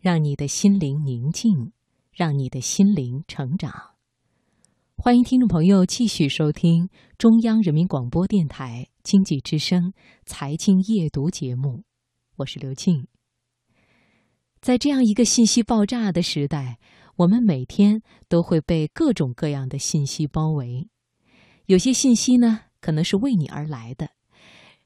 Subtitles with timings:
[0.00, 1.72] 让你的心灵宁静，
[2.12, 3.96] 让你的心灵成长。
[4.96, 9.92] 欢迎听众朋友继续收听中央人民广播电台经济之声
[10.24, 11.82] 财经夜读节目，
[12.36, 13.08] 我是刘静。
[14.60, 16.78] 在这样一个信息爆炸的时代，
[17.16, 20.88] 我们每天都会被各种各样的信息包围。
[21.66, 24.10] 有些信息呢，可能是为你而来的，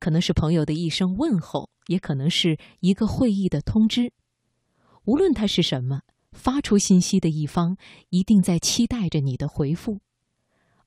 [0.00, 4.12] 可能是朋友的一声问候，也可能是一个会议的通知。
[5.06, 6.02] 无论它是什么，
[6.32, 7.76] 发出信息的一方
[8.10, 10.00] 一定在期待着你的回复，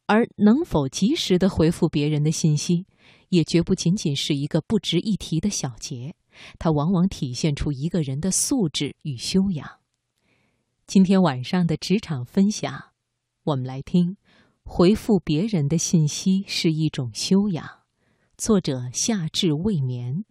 [0.05, 2.85] 而能否及时的回复别人的信息，
[3.29, 6.15] 也绝不仅仅是一个不值一提的小节。
[6.57, 9.79] 它往往体现出一个人的素质与修养。
[10.85, 12.91] 今天晚上的职场分享，
[13.43, 14.17] 我们来听：
[14.63, 17.65] 回复别人的信息是一种修养。
[18.37, 20.25] 作者夏至未眠。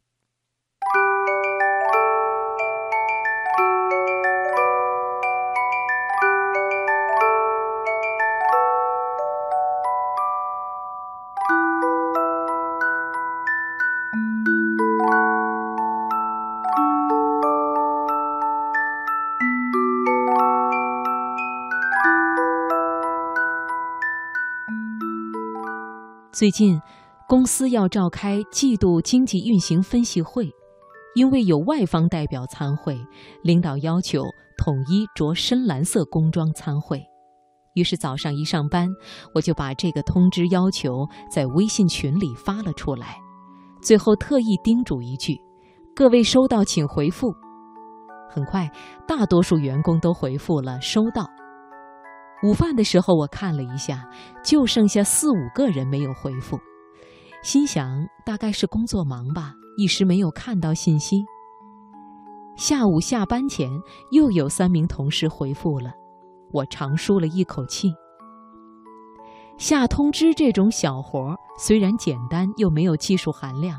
[26.39, 26.81] 最近，
[27.27, 30.49] 公司要召开季度经济运行分析会，
[31.17, 32.97] 因为有外方代表参会，
[33.43, 34.23] 领导要求
[34.57, 37.05] 统一着深蓝色工装参会。
[37.75, 38.87] 于是早上一上班，
[39.35, 43.17] 我就把这个通知要求在微信群里发了出来，
[43.83, 45.37] 最后特意叮嘱一句
[45.93, 47.35] ：“各位收到请回复。”
[48.31, 48.71] 很快，
[49.09, 51.29] 大多数员工都回复了“收到”。
[52.43, 54.09] 午饭的时候，我看了一下，
[54.45, 56.59] 就剩下四五个人没有回复，
[57.43, 61.25] 心想大概是工作忙吧，一时没有看到信息。
[62.57, 63.71] 下午下班前，
[64.13, 65.93] 又有三名同事回复了，
[66.53, 67.93] 我长舒了一口气。
[69.57, 73.77] 下通知这种小活虽然简单又没有技术含量，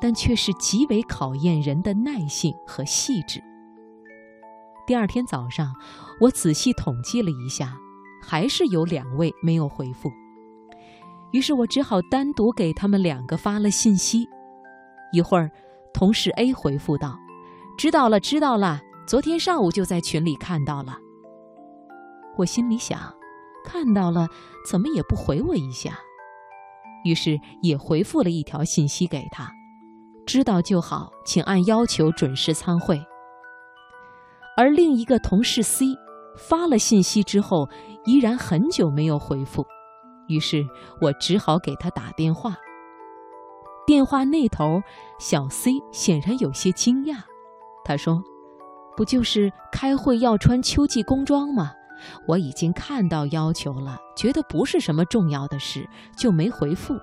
[0.00, 3.42] 但却是极为考验人的耐性和细致。
[4.86, 5.74] 第二天早上，
[6.20, 7.76] 我仔细统计了一下。
[8.28, 10.10] 还是有两位没有回复，
[11.30, 14.28] 于是我只好单独给他们两个发了信息。
[15.12, 15.48] 一会儿，
[15.94, 17.16] 同事 A 回复道
[17.78, 20.98] ：“知道了，知道了，昨天上午就在群里看到了。”
[22.36, 22.98] 我心里想，
[23.64, 24.26] 看到了，
[24.68, 25.96] 怎么也不回我一下？
[27.04, 29.48] 于是也回复了一条信息给他
[30.26, 33.00] ：“知道就好，请按要求准时参会。”
[34.58, 35.84] 而另一个同事 C
[36.36, 37.68] 发了信息之后。
[38.06, 39.66] 依然很久没有回复，
[40.28, 40.64] 于是
[41.00, 42.56] 我只好给他打电话。
[43.86, 44.80] 电话那头，
[45.18, 47.18] 小 C 显然有些惊讶，
[47.84, 48.22] 他说
[48.96, 51.72] ：“不就是开会要穿秋季工装吗？
[52.26, 56.94] 我已经看到要求了，觉得不是什么重要的事，就没回复。”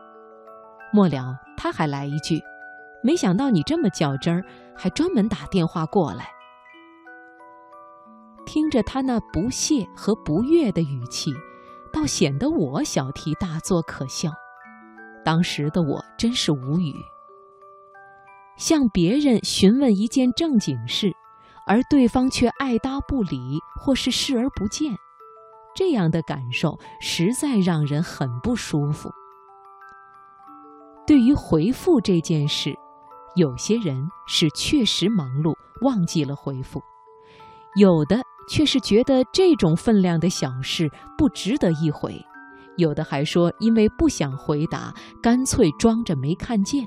[0.92, 2.42] 末了，他还来一句
[3.02, 4.44] ：“没想到你这么较真儿，
[4.76, 6.28] 还专门打电话过来。”
[8.54, 11.34] 听着他那不屑和不悦的语气，
[11.92, 14.32] 倒显得我小题大做可笑。
[15.26, 16.94] 当时的我真是无语。
[18.56, 21.12] 向别人询问一件正经事，
[21.66, 24.96] 而对方却爱答不理或是视而不见，
[25.74, 29.10] 这样的感受实在让人很不舒服。
[31.08, 32.72] 对于回复这件事，
[33.36, 36.80] 有些人是确实忙碌忘记了回复，
[37.78, 38.22] 有的。
[38.48, 42.20] 却是觉得这种分量的小事不值得一回，
[42.78, 46.86] 有的还说因为不想回答，干脆装着没看见。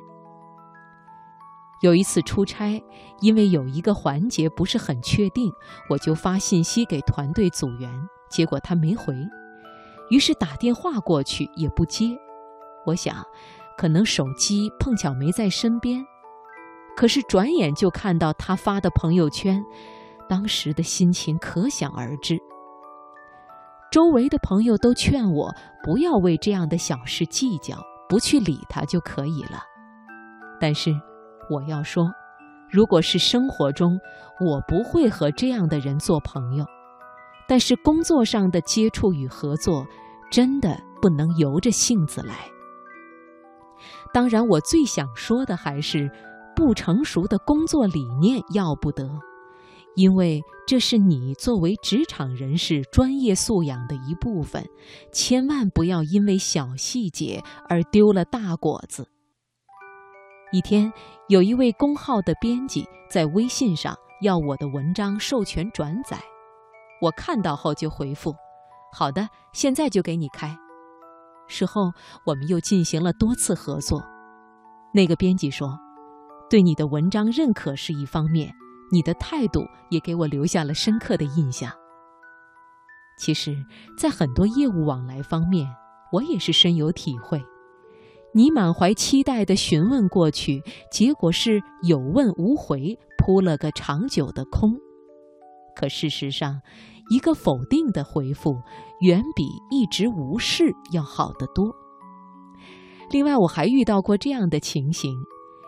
[1.83, 2.83] 有一次出差，
[3.21, 5.53] 因为有一个环节不是很确定，
[5.91, 7.91] 我就发信息给团队组员，
[8.31, 9.15] 结果他没回，
[10.11, 12.17] 于是打电话过去也不接。
[12.87, 13.23] 我想，
[13.77, 16.03] 可能手机碰巧没在身边，
[16.97, 19.63] 可是转眼就看到他发的朋友圈。
[20.29, 22.39] 当时的心情可想而知。
[23.91, 25.51] 周围的朋友都劝我
[25.83, 27.77] 不要为这样的小事计较，
[28.09, 29.63] 不去理他就可以了。
[30.61, 30.91] 但是，
[31.49, 32.11] 我要说，
[32.69, 33.99] 如果是生活中，
[34.41, 36.65] 我不会和这样的人做朋友；
[37.49, 39.87] 但是工作上的接触与合作，
[40.31, 42.35] 真的不能由着性子来。
[44.13, 46.11] 当然，我最想说的还是，
[46.55, 49.09] 不成熟的工作理念要不得。
[49.97, 54.65] 因为这是你作为职场人士专业素养的一部分，
[55.11, 59.09] 千万不要因为小细节而丢了大果子。
[60.53, 60.93] 一天，
[61.29, 66.19] 有一位公号的编辑在微信上要我的文章授权转载。
[67.01, 68.35] 我看到后就回复
[68.93, 70.57] ：“好的，现在就给你开。”
[71.49, 71.91] 事后
[72.27, 74.03] 我们又进行了多次合作。
[74.93, 75.79] 那个编辑说
[76.51, 78.53] ：“对你的文章认可是一方面，
[78.91, 81.71] 你的态度也给我留下了深刻的印象。”
[83.19, 83.57] 其实，
[83.97, 85.67] 在很多业务往来方面，
[86.13, 87.43] 我也是深有体会。
[88.33, 94.79] 你满怀期待地询问过去，结果是有问无回，扑了个长久的空。
[95.75, 96.61] 可事实上，
[97.09, 98.61] 一个否定的回复，
[99.01, 101.75] 远比一直无视要好得多。
[103.11, 105.17] 另外，我还遇到过这样的情形：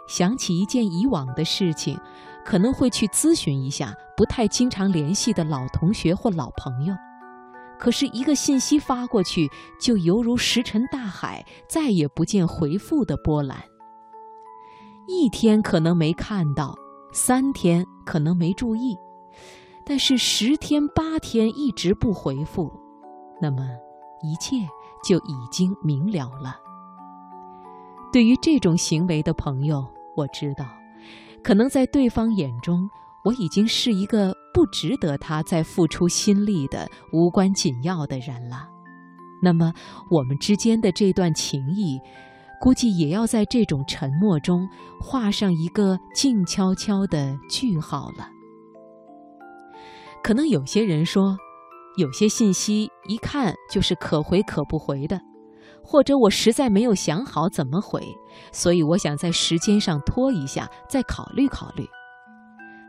[0.07, 1.99] 想起一件以往的事情，
[2.49, 6.95] 可能会去咨询一下不太经常联系的老同学或老朋友。
[7.79, 13.63] 可是，一个信息发过去，就犹如石沉大海，再也不见回复的波澜。
[15.07, 16.75] 一天可能没看到，
[17.13, 18.97] 三天可能没注意，
[19.85, 22.73] 但是十天八天一直不回复，
[23.43, 23.69] 那么
[24.23, 24.57] 一切
[25.05, 26.57] 就已经明了了。
[28.11, 29.87] 对于这种行为的朋友，
[30.17, 30.65] 我知道，
[31.43, 32.89] 可能在对方眼中。
[33.25, 38.67] 我已经是一个不值得他再付出心力的无关紧要的人了，
[39.43, 39.71] 那么
[40.09, 41.99] 我们之间的这段情谊，
[42.59, 44.67] 估计也要在这种沉默中
[45.01, 48.31] 画上一个静悄悄的句号了。
[50.23, 51.37] 可能有些人说，
[51.99, 55.21] 有些信息一看就是可回可不回的，
[55.91, 58.03] 或者我实在没有想好怎么回，
[58.53, 61.89] 所以我想在时间上拖一下，再考虑考虑。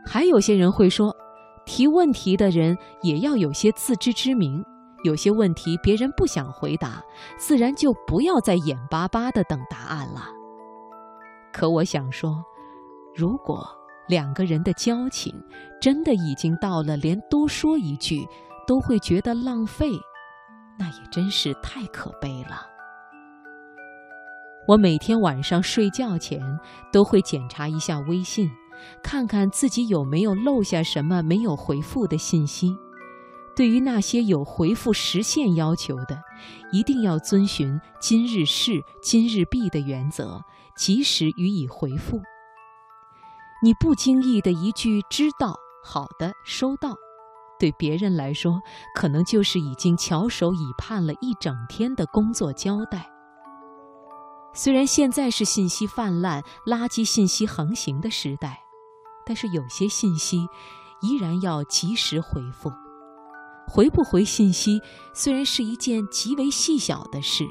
[0.04, 1.16] 还有些人会说，
[1.64, 4.62] 提问题的人也要有些自知之明，
[5.02, 7.02] 有些问题别人不想回答，
[7.38, 10.26] 自然就不要再眼巴巴地等答案了。
[11.54, 12.36] 可我想说，
[13.14, 13.66] 如果
[14.08, 15.34] 两个人的交情
[15.80, 18.28] 真的已经到了连多说一句
[18.66, 19.90] 都会觉得浪费，
[20.78, 22.66] 那也真是太可悲了。
[24.70, 26.40] 我每天晚上睡觉前
[26.92, 28.48] 都会检查一下微信。
[29.02, 32.76] 看看自己有没有漏下什么没有回复的信息。
[33.56, 36.16] 对于那些有回复时限要求的，
[36.70, 40.40] 一定要遵循“今日事今日毕”的原则，
[40.76, 42.20] 及时予以回复。
[43.64, 46.94] 你不经意的一句“知道”“好的”“收到”，
[47.58, 48.60] 对别人来说，
[48.94, 53.10] 可能就是已经翘首以盼了一整天的工作交代。
[54.52, 58.64] 虽然现在是信息泛滥、垃圾信息横行的时代。
[59.26, 60.38] 但是有些信息，
[61.02, 62.72] 依然要及时回复。
[63.68, 64.80] 回不回信息，
[65.14, 67.44] 虽然是一件极为细小的事，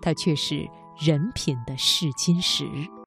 [0.00, 2.88] 它却是人品的试金石。